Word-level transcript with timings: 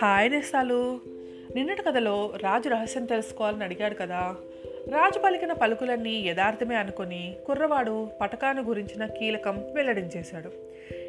Hi 0.00 0.30
నేస్తాలు. 0.30 1.00
నిన్నటి 1.56 1.82
కథలో 1.82 2.32
రాజు 2.42 2.68
రహస్యం 2.68 3.04
తెలుసుకోవాలని 3.04 3.64
అడిగాడు 3.64 3.94
కదా. 3.94 4.36
రాజు 4.88 5.18
పలికిన 5.18 5.52
పలుకులన్నీ 5.52 6.24
యథార్థమే 6.26 6.74
అనుకుని 6.74 7.36
కుర్రవాడు 7.46 8.08
పటకాను 8.20 8.62
గురించిన 8.62 9.06
కీలకం 9.06 9.64
వెల్లడించేశాడు. 9.74 10.50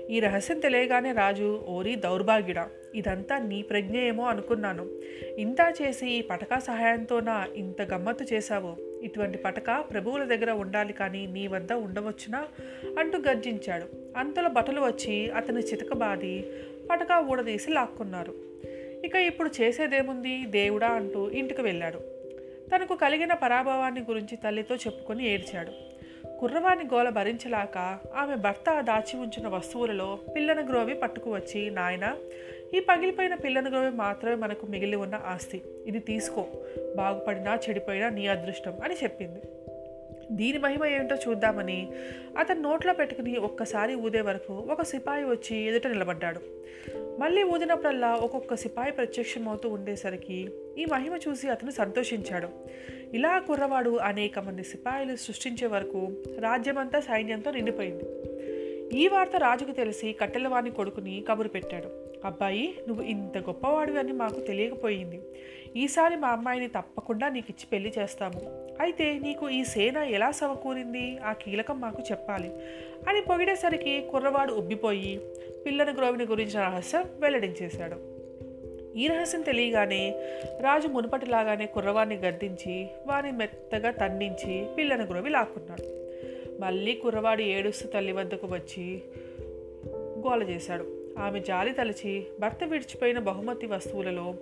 ఈ 0.09 0.19
రహస్యం 0.19 0.59
తెలియగానే 0.59 1.11
రాజు 1.11 1.65
ఓరి 1.67 1.95
దౌర్భాగ్యుడా 1.95 2.69
ఇదంతా 2.95 3.37
నీ 3.37 3.61
ప్రజ్ఞ 3.61 3.97
ఏమో 3.97 4.25
అనుకున్నాను. 4.25 4.89
ఇంత 5.37 5.73
చేసి 5.81 6.11
ఈ 6.11 6.21
పటకా 6.21 6.59
సహాయంతోనా 6.59 7.47
ఇంత 7.55 7.81
గమ్మత్తు 7.81 8.25
చేశావు. 8.33 8.75
ఇటువంటి 9.03 9.37
పటక 9.37 9.85
ప్రభువుల 9.91 10.23
దగ్గర 10.23 10.51
ఉండాలి 10.51 10.93
కానీ 10.93 11.25
నీ 11.25 11.47
వద్ద 11.47 11.73
ఉండవచ్చునా? 11.73 12.47
అంటూ 12.99 13.17
గర్జించాడు. 13.17 13.85
అంతలో 14.17 14.49
బట్టలు 14.49 14.81
వచ్చి 14.81 15.31
అతని 15.31 15.59
చితకబాది 15.59 16.45
పటకా 16.91 17.19
ఊడదీసి 17.19 17.71
లాక్కున్నారు. 17.71 18.35
ఇక 19.05 19.15
ఇప్పుడు 19.15 19.61
చేసేదేముంది? 19.61 20.45
దేవుడా 20.45 20.87
అంటూ 20.87 21.29
ఇంటికి 21.29 21.61
వెళ్ళాడు. 21.61 21.99
తనకు 22.75 22.95
కలిగిన 22.95 23.33
పరాభవాన్ని 23.33 24.01
గురించి 24.01 24.37
తల్లితో 24.37 24.75
చెప్పుకొని 24.75 25.27
ఏడ్చాడు. 25.27 25.86
కుర్రవాణి 26.39 26.83
గోల 26.83 27.09
భరించలాక 27.09 27.77
ఆమె 28.15 28.35
భర్త 28.35 28.81
దాచి 28.81 29.19
ఉంచిన 29.19 29.47
వస్తువులలో 29.47 30.19
పిల్లన 30.35 30.69
గ్రోవి 30.69 30.93
పట్టుకువచ్చి 30.93 31.69
నాయన 31.69 32.15
ఈ 32.73 32.79
పగిలిపోయిన 32.79 33.35
పిల్లన 33.35 33.69
గ్రోవి 33.69 33.89
మాత్రమే 33.89 34.35
మనకు 34.35 34.65
మిగిలి 34.65 34.95
ఉన్న 34.95 35.15
ఆస్తి. 35.15 35.61
ఇది 35.85 35.99
తీసుకో. 35.99 36.45
బాగుపడినా 36.97 37.59
చెడిపోయినా 37.69 38.09
నీ 38.09 38.27
అదృష్టం 38.27 38.73
అని 38.83 38.95
చెప్పింది. 38.95 39.39
దీని 40.31 40.57
మహిమ 40.57 40.85
ఏమిటో 40.85 41.15
చూద్దామని 41.15 41.91
అతను 42.37 42.61
నోట్లో 42.61 42.93
పెట్టుకుని 42.93 43.37
ఒక్కసారి 43.37 43.95
ఊదే 43.95 44.21
వరకు 44.21 44.53
ఒక 44.53 44.81
సిపాయి 44.81 45.23
వచ్చి 45.23 45.57
ఎదుట 45.57 45.87
నిలబడ్డాడు. 45.87 46.41
మళ్ళీ 47.19 47.43
ఊదినప్పుడల్లా 47.43 48.13
ఒక్కొక్క 48.13 48.55
సిపాయి 48.55 48.91
ప్రత్యక్షమవుతూ 48.91 49.69
ఉండేసరికి 49.69 50.49
ఈ 50.77 50.85
మహిమ 50.85 51.19
చూసి 51.29 51.49
అతను 51.49 51.71
సంతోషించాడు. 51.71 52.49
ఇలా 53.15 53.39
కుర్రవాడు 53.39 53.97
అనేక 53.97 54.39
మంది 54.39 54.63
సిపాయిలు 54.63 55.15
సృష్టించే 55.15 55.67
వరకు 55.67 56.11
రాజ్యమంతా 56.39 56.99
సైన్యంతో 56.99 57.51
నిండిపోయింది. 57.51 58.03
ఈ 58.99 59.07
వార్త 59.07 59.31
రాజుకు 59.37 59.71
తెలిసి 59.71 60.13
కట్టెలవాణి 60.13 60.71
కొడుకుని 60.71 61.23
కబురు 61.29 61.47
పెట్టాడు. 61.47 62.06
అబ్బాయి 62.25 62.75
నువ్వు 62.87 63.03
ఇంత 63.03 63.37
గొప్పవాడివి 63.37 63.99
అని 63.99 64.13
మాకు 64.13 64.39
తెలియకపోయింది. 64.39 65.21
ఈసారి 65.75 66.15
మా 66.15 66.27
అమ్మాయిని 66.27 66.67
తప్పకుండా 66.67 67.29
నీకు 67.29 67.47
ఇచ్చి 67.49 67.67
పెళ్ళి 67.71 67.93
చేస్తాము. 67.99 68.67
అయితే 68.79 69.19
నీకు 69.19 69.49
ఈ 69.49 69.63
సేన 69.63 69.97
ఎలా 69.97 70.31
సమకూరింది? 70.31 71.17
ఆ 71.17 71.33
కీలకం 71.33 71.81
మాకు 71.81 72.03
చెప్పాలి. 72.11 72.49
అని 73.09 73.21
పొగిడేసరికి 73.21 74.07
కుర్రవాడు 74.11 74.53
ఉబ్బిపోయి 74.53 75.21
పిల్లని 75.65 75.91
గ్రోవిని 75.91 76.25
గురించిన 76.25 76.59
రహస్యం 76.59 77.05
వెల్లడించేశాడు. 77.19 78.17
ఈ 78.97 79.07
రహస్యం 79.07 79.41
తెలియగానే 79.41 80.15
రాజు 80.61 80.87
మునుపటిలాగానే 80.87 81.65
కుర్రవాడిని 81.65 82.15
గద్దించి 82.15 82.87
వారిని 83.07 83.37
మెత్తగా 83.37 83.91
తన్నించి 83.91 84.65
పిల్లని 84.77 85.03
గ్రోవి 85.03 85.29
లాక్కున్నాడు. 85.29 86.07
మళ్ళీ 86.61 86.93
కుర్రవాడు 86.93 87.41
ఏడుస్తూ 87.41 87.89
తల్లి 87.89 88.11
వద్దకు 88.11 88.47
వచ్చి 88.47 89.01
గోల 89.97 90.43
చేశాడు. 90.43 90.96
ఆమె 91.17 91.39
జాలి 91.39 91.73
తలచి 91.73 92.27
భర్త 92.39 92.63
విడిచిపోయిన 92.63 93.19
బహుమతి 93.19 93.67
వస్తువులలో 93.67 94.35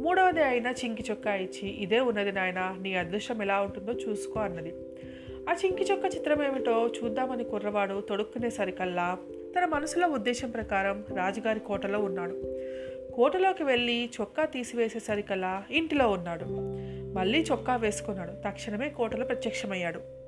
మూడవది 0.00 0.42
అయిన 0.42 0.66
చింకి 0.66 1.04
చొక్కా 1.10 1.34
ఇచ్చి 1.34 1.68
ఇదే 1.68 2.00
ఉన్నది 2.00 2.32
నాయన 2.32 2.76
నీ 2.80 2.94
అదృష్టం 2.94 3.42
ఎలా 3.42 3.60
ఉంటుందో 3.60 3.92
చూసుకో 3.92 4.40
అన్నది. 4.40 4.74
ఆ 5.48 5.52
చింకి 5.52 5.84
చొక్క 5.84 6.06
చిత్రం 6.06 6.44
ఏమిటో 6.44 6.86
చూద్దామని 6.86 7.44
కుర్రవాడు 7.44 8.00
తొడుక్కునే 8.00 8.50
సరికల్లా 8.50 9.18
తన 9.58 9.64
మనసులో 9.64 10.08
ఉద్దేశం 10.08 10.50
ప్రకారం 10.50 11.04
రాజుగారి 11.16 11.60
కోటలో 11.60 11.98
ఉన్నాడు. 11.98 12.42
కోటలోకి 13.14 13.64
వెళ్ళి 13.64 14.10
చొక్కా 14.20 14.44
తీసివేసేసరికల్లా 14.44 15.64
ఇంటిలో 15.70 16.10
ఉన్నాడు. 16.10 16.44
మళ్ళీ 17.18 17.40
చొక్కా 17.40 17.76
వేసుకున్నాడు. 17.76 18.32
తక్షణమే 18.48 18.88
కోటలో 18.88 19.24
ప్రత్యక్షమయ్యాడు. 19.24 20.19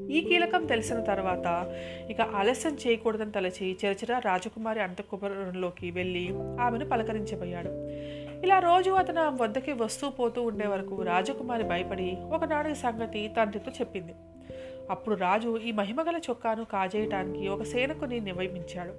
ఈ 0.00 0.20
కీలకం 0.20 0.66
తెలిసిన 0.66 1.00
తర్వాత 1.00 1.74
ఇక 2.10 2.20
ఆలస్యం 2.20 2.74
చేయకూడదని 2.74 3.32
తలచి 3.32 3.76
చరచర 3.84 4.18
రాజకుమారి 4.18 4.80
అంతఃపురంలోకి 4.80 5.90
వెళ్ళి 5.90 6.28
ఆమెను 6.60 6.88
పలకరించబోయాడు. 6.88 7.68
ఇలా 8.46 8.58
రోజు 8.58 8.90
అతను 8.90 9.22
ఆమె 9.22 9.42
వద్దకి 9.42 9.72
వస్తూ 9.72 10.10
పోతూ 10.10 10.42
ఉండే 10.42 10.66
వరకు 10.66 11.02
రాజకుమారి 11.02 11.64
భయపడి 11.64 12.16
ఒకనాడు 12.32 12.68
ఈ 12.68 12.74
సంగతి 12.74 13.28
తండ్రితో 13.36 13.72
చెప్పింది. 13.72 14.14
అప్పుడు 14.90 15.14
రాజు 15.14 15.58
ఈ 15.58 15.72
మహిమగల 15.72 16.16
చొక్కాను 16.16 16.64
కాజేయటానికి 16.64 17.48
ఒక 17.48 17.62
సేనకుని 17.62 18.20
నియమించాడు. 18.20 18.94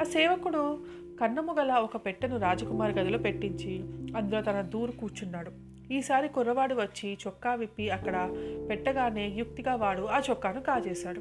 ఆ 0.00 0.02
సేవకుడు 0.02 0.78
కన్నము 1.20 1.54
గల 1.60 1.72
ఒక 1.72 1.96
పెట్టెను 2.06 2.38
రాజకుమారి 2.38 2.92
గదిలో 2.92 3.18
పెట్టించి 3.18 3.78
అందులో 4.16 4.40
తన 4.40 4.60
దూరు 4.60 4.92
కూర్చున్నాడు. 4.92 5.75
ఈసారి 5.92 6.28
కుర్రవాడు 6.28 6.74
వచ్చి 6.74 7.18
చొక్కా 7.26 7.54
విప్పి 7.54 7.90
అక్కడ 7.90 8.30
పెట్టగానే 8.70 9.28
యుక్తిగా 9.28 9.74
వాడు 9.74 10.02
ఆ 10.02 10.22
చొక్కాను 10.30 10.60
కాజేశాడు. 10.60 11.20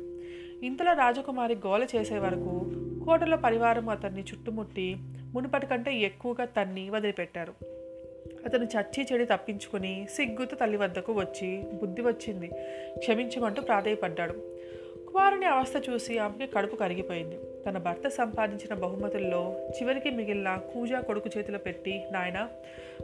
ఇంతలో 0.65 0.93
రాజకుమారి 0.93 1.55
గోల 1.55 1.87
చేసే 1.95 2.19
వరకు 2.19 2.71
కోటలో 3.05 3.37
పరివారం 3.37 3.89
అతన్ని 3.89 4.21
చుట్టుముట్టి 4.21 4.95
మునుపటి 5.33 5.67
కంటే 5.67 5.95
ఎక్కువగా 5.95 6.45
తన్ని 6.45 6.89
వదిలిపెట్టారు. 6.89 7.53
అతను 8.45 8.63
చచ్చి 8.63 9.07
చెడి 9.13 9.25
తప్పించుకుని 9.25 10.07
సిగ్గుతో 10.09 10.55
తల్లి 10.55 10.77
వద్దకు 10.77 11.13
వచ్చి 11.13 11.57
బుద్ధి 11.57 12.01
వచ్చింది. 12.01 12.47
క్షమించమంటూ 12.97 13.61
ప్రాధేయపడ్డాడు. 13.61 14.33
కుమారుని 15.15 15.45
అవస్థ 15.45 15.89
చూసి 15.89 16.17
ఆమెకి 16.17 16.51
కడుపు 16.51 16.75
కరిగిపోయింది. 16.75 17.37
తన 17.65 17.77
భర్త 17.77 18.07
సంపాదించిన 18.07 18.73
బహుమతుల్లో 18.73 19.69
చివరికి 19.69 20.09
మిగిలిన 20.09 20.61
కూజా 20.73 20.99
కొడుకు 20.99 21.29
చేతిలో 21.37 21.57
పెట్టి 21.57 22.03
నాయన 22.11 22.49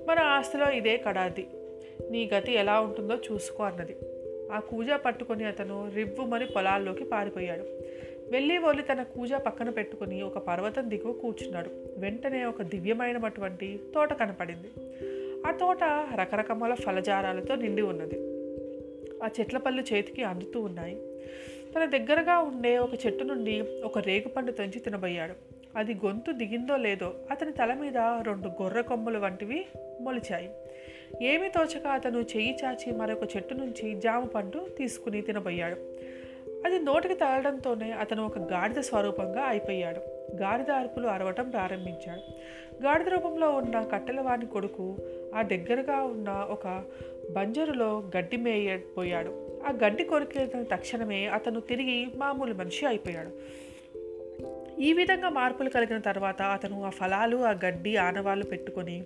మన 0.08 0.20
ఆస్తిలో 0.20 0.72
ఇదే 0.72 0.98
కడాది. 0.98 1.48
నీ 2.10 2.30
గతి 2.34 2.54
ఎలా 2.54 2.80
ఉంటుందో 2.80 3.16
చూసుకో 3.16 3.64
అన్నది. 3.64 3.96
ఆ 4.52 4.60
కూజా 4.60 4.98
పట్టుకొని 4.98 5.46
అతను 5.46 5.92
రివ్వుమని 5.96 6.46
పొలాల్లోకి 6.46 7.04
పారిపోయాడు. 7.04 7.64
వెళ్ళి 8.32 8.58
ఒలి 8.58 8.82
తన 8.82 9.04
కూజా 9.04 9.38
పక్కన 9.38 9.70
పెట్టుకుని 9.70 10.22
ఒక 10.22 10.38
పర్వతం 10.38 10.90
దిగువ 10.90 11.12
కూర్చున్నాడు. 11.12 11.70
వెంటనే 11.98 12.46
ఒక 12.46 12.62
దివ్యమైనటువంటి 12.62 13.80
తోట 13.96 14.14
కనపడింది. 14.14 14.70
ఆ 15.48 15.52
తోట 15.52 15.84
రకరకముల 16.16 16.74
ఫలజారాలతో 16.74 17.56
నిండి 17.56 17.82
ఉన్నది. 17.82 18.16
ఆ 19.24 19.30
చెట్ల 19.40 19.58
పళ్ళు 19.58 19.84
చేతికి 19.94 20.24
అందుతూ 20.24 20.62
ఉన్నాయి. 20.62 21.02
తన 21.76 21.86
దగ్గరగా 21.86 22.38
ఉండే 22.38 22.78
ఒక 22.78 23.06
చెట్టు 23.06 23.24
నుండి 23.24 23.82
ఒక 23.84 24.00
రేగుపండు 24.00 24.52
తెంచి 24.52 24.80
తినబోయాడు. 24.80 25.34
అది 25.76 25.94
గొంతు 25.94 26.32
దిగిందో 26.32 26.76
లేదో 26.76 27.14
అతని 27.32 27.52
తల 27.52 27.74
మీద 27.74 27.98
రెండు 27.98 28.48
గొర్రె 28.48 28.82
కొమ్మలు 28.82 29.20
వంటివి 29.20 29.66
మొలిచాయి. 30.02 30.50
ఏమీ 31.22 31.48
తోచక 31.48 31.88
అతను 31.88 32.18
చెయ్యి 32.18 32.58
చాచి 32.66 32.92
మరొక 32.92 33.36
చెట్టు 33.36 33.54
నుంచి 33.54 33.94
జామ 33.94 34.24
పండు 34.24 34.68
తీసుకుని 34.78 35.22
తినబోయాడు. 35.22 35.76
అది 36.66 36.80
నోటికి 36.80 37.14
తగలడంతోనే 37.14 37.92
అతను 37.92 38.26
ఒక 38.26 38.38
గాడిద 38.38 38.78
స్వరూపంగా 38.78 39.42
అయిపోయాడు. 39.42 40.02
గాడిద 40.36 40.72
అరుపులు 40.72 41.08
అరవటం 41.08 41.50
ప్రారంభించాడు. 41.50 42.22
గాడిద 42.84 43.08
రూపంలో 43.08 43.50
ఉన్న 43.50 43.82
కట్టెలవాని 43.82 44.46
కొడుకు 44.46 44.98
ఆ 45.36 45.42
దగ్గరగా 45.42 46.04
ఉన్న 46.04 46.30
ఒక 46.30 46.84
బంజరులో 47.32 48.04
గడ్డి 48.18 48.38
మేయపోయాడు 48.38 49.30
ఆ 49.66 49.72
గడ్డి 49.86 50.04
కొరికిన 50.04 50.64
తక్షణమే 50.64 51.26
అతను 51.26 51.60
తిరిగి 51.60 52.08
మామూలు 52.16 52.54
మనిషి 52.54 52.86
అయిపోయాడు. 52.86 53.32
ఈ 54.82 54.94
విధంగా 54.94 55.30
మార్పులు 55.30 55.70
కలిగిన 55.70 55.98
తర్వాత 55.98 56.42
అతను 56.42 56.84
ఆ 56.84 56.90
ఫలాలు 56.90 57.38
ఆ 57.38 57.52
గడ్డి 57.66 57.98
ఆనవాళ్ళు 57.98 58.46
పెట్టుకొని 58.46 59.04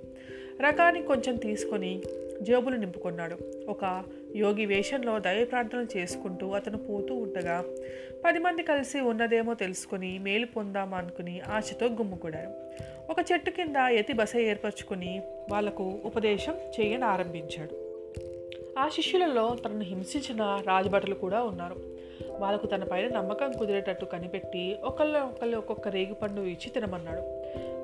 రకాన్ని 0.61 1.03
కొంచెం 1.03 1.35
తీసుకొని 1.35 2.01
జేబులు 2.41 2.75
నింపుకున్నాడు. 2.75 3.37
ఒక 3.67 4.03
యోగి 4.35 4.65
వేషంలో 4.65 5.19
దయ 5.19 5.43
ప్రార్థనలు 5.43 5.97
చేసుకుంటూ 5.97 6.49
అతను 6.49 6.77
పోతూ 6.77 7.15
ఉండగా 7.15 7.63
పది 8.25 8.39
మంది 8.39 8.63
కలిసి 8.63 8.99
ఉన్నదేమో 8.99 9.53
తెలుసుకుని 9.53 10.19
మేలు 10.19 10.45
పొందామా 10.45 10.97
అనుకుని 10.97 11.41
ఆశతో 11.41 11.85
గుమ్ముకూడారు 11.85 12.53
ఒక 13.09 13.17
చెట్టు 13.31 13.49
కింద 13.49 13.75
ఎతి 13.75 14.13
బస 14.13 14.35
ఏర్పరచుకుని 14.35 15.21
వాళ్ళకు 15.51 15.99
ఉపదేశం 16.05 16.55
చేయని 16.79 17.05
ఆరంభించాడు 17.05 17.84
ఆ 18.77 18.89
శిష్యులలో 18.89 19.55
తనను 19.65 19.81
హింసించిన 19.81 20.63
రాజభటులు 20.67 21.15
కూడా 21.15 21.43
ఉన్నారు. 21.43 21.75
వాళ్ళకు 22.39 22.67
తన 22.67 22.83
పైన 22.83 23.07
నమ్మకం 23.07 23.51
కుదిరేటట్టు 23.59 24.05
కనిపెట్టి 24.05 24.77
ఒకళ్ళ 24.83 25.17
ఒకళ్ళు 25.17 25.57
ఒక్కొక్క 25.57 25.87
రేగి 25.87 26.13
పండు 26.13 26.41
ఇచ్చి 26.41 26.69
తినమన్నాడు. 26.69 27.21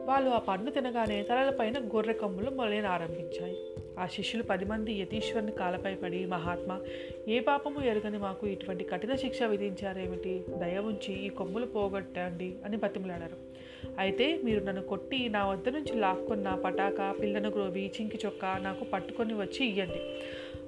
వాళ్ళు 0.05 0.29
ఆ 0.29 0.39
పండు 0.39 0.71
తినగానే 0.71 1.23
తలలపైన 1.23 1.79
గొర్రె 1.79 2.13
కమ్ములు 2.13 2.49
మొలైన 2.49 2.85
ఆరంభించాయి 2.85 3.57
ఆ 3.99 4.07
శిష్యులు 4.07 4.43
పది 4.43 4.65
మంది 4.65 4.93
యతీశ్వరుని 4.93 5.51
కాలపై 5.51 5.95
పడి 5.95 6.25
మహాత్మా 6.25 6.79
ఏ 7.27 7.39
పాపము 7.39 7.85
ఎరగని 7.85 8.17
మాకు 8.17 8.47
ఇటువంటి 8.47 8.83
కఠిన 8.83 9.15
శిక్ష 9.15 9.43
విధించారేమిటి? 9.43 10.43
దయ 10.57 10.77
ఉంచి 10.77 11.25
ఈ 11.25 11.29
కొమ్ములు 11.29 11.65
పోగొట్టండి 11.65 12.55
అని 12.65 12.77
బతిమలాడారు. 12.77 13.51
అయితే 13.99 14.39
మీరు 14.43 14.63
నన్ను 14.63 14.81
కొట్టి 14.81 15.29
నా 15.29 15.47
వద్ద 15.47 15.69
నుంచి 15.69 15.99
లాక్కున్న 15.99 16.55
పటాక 16.65 17.15
పిల్లను 17.21 17.49
గ్రోవి 17.49 17.91
చింకి 18.01 18.19
చొక్క 18.25 18.45
నాకు 18.45 18.83
పట్టుకొని 18.83 19.33
వచ్చి 19.33 19.65
ఇయ్యండి. 19.65 20.01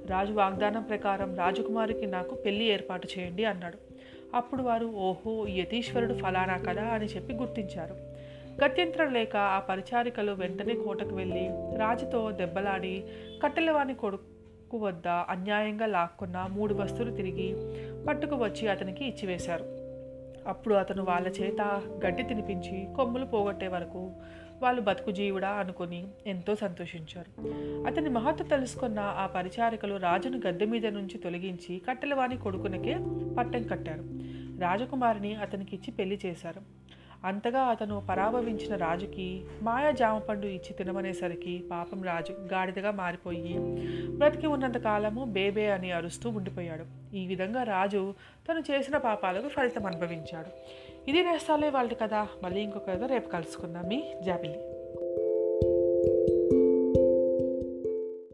రాజు 0.09 0.33
వాగ్దానం 0.33 0.83
ప్రకారం 0.83 1.35
రాజకుమారికి 1.35 2.05
నాకు 2.05 2.35
పెళ్ళి 2.35 2.65
ఏర్పాటు 2.65 3.07
చేయండి 3.19 3.45
అన్నాడు. 3.45 3.77
అప్పుడు 4.35 4.63
వారు 4.63 4.85
ఓహో 4.85 5.47
యతీశ్వరుడు 5.47 6.13
ఫలానా 6.13 6.57
కదా? 6.57 6.83
అని 6.83 7.05
చెప్పి 7.05 7.33
గుర్తించారు. 7.33 7.95
గత్యంతరం 8.63 9.13
లేక 9.13 9.35
ఆ 9.35 9.59
పరిచారికలు 9.59 10.31
వెంటనే 10.31 10.73
కోటకు 10.73 11.15
వెళ్ళి 11.15 11.49
రాజుతో 11.77 12.31
దెబ్బలాడి 12.31 13.03
కట్టెలవాని 13.43 13.93
కొడుకు 13.93 14.77
వద్ద 14.77 15.07
అన్యాయంగా 15.07 15.85
లాక్కున్న 15.85 16.47
మూడు 16.51 16.73
వస్తువులు 16.73 17.15
తిరిగి 17.15 17.55
పట్టుకు 18.07 18.35
వచ్చి 18.35 18.67
అతనికి 18.67 19.05
ఇచ్చివేశారు 19.05 19.83
అప్పుడు 20.47 20.75
అతను 20.75 21.03
వాళ్ళ 21.03 21.27
చేత 21.27 21.61
గడ్డి 22.05 22.23
తినిపించి 22.23 22.87
కొమ్ములు 22.95 23.25
పోగొట్టే 23.25 23.67
వరకు 23.67 24.11
వాళ్ళు 24.63 24.81
బతుకు 24.81 25.11
జీవుడా 25.11 25.49
అనుకుని 25.49 26.07
ఎంతో 26.27 26.55
సంతోషించారు. 26.55 27.31
అతని 27.87 28.09
మహత్వ 28.09 28.45
తెలుసుకున్న 28.45 28.99
ఆ 28.99 29.27
పరిచారికలు 29.27 29.95
రాజును 29.95 30.41
గద్దె 30.47 30.65
మీద 30.65 30.87
నుంచి 30.87 31.17
తొలగించి 31.17 31.81
కట్టెలవాణి 31.87 32.37
కొడుకునకే 32.37 32.97
పట్టం 33.37 33.63
కట్టారు. 33.63 34.03
రాజకుమారిని 34.59 35.35
అతనికి 35.35 35.75
ఇచ్చి 35.75 35.91
పెళ్ళి 35.91 36.19
చేశారు. 36.25 36.61
అంతగా 37.25 37.59
అతను 37.59 38.05
పరాభవించిన 38.09 38.75
రాజుకి 38.75 39.43
మాయా 39.61 39.91
జామపండు 39.91 40.45
ఇచ్చి 40.45 40.73
తినమనేసరికి 40.73 41.63
పాపం 41.71 42.03
రాజు 42.03 42.31
గాడిదగా 42.31 42.91
మారిపోయి 42.91 43.55
బ్రతికి 44.17 44.47
ఉన్నంత 44.47 44.77
కాలము 44.77 45.25
బేబే 45.25 45.71
అని 45.71 45.91
అరుస్తూ 45.91 46.29
ఉండిపోయాడు. 46.29 47.15
ఈ 47.15 47.27
విధంగా 47.27 47.63
రాజు 47.63 48.13
తను 48.49 48.59
చేసిన 48.59 48.97
పాపాలకు 48.97 49.47
ఫలితం 49.47 49.85
అనుభవించాడు. 49.85 50.47
ఇది 51.09 51.23
నేస్తాలే 51.23 51.69
వాళ్ళ 51.69 51.93
కదా. 51.93 52.27
మళ్ళీ 52.43 52.61
ఇంకొక 52.61 52.89
కదా 52.89 53.05
రేపు 53.05 53.29
కలుసుకుందాం. 53.29 53.83
మీ 53.87 54.13
జాబిల్లి. 54.25 54.72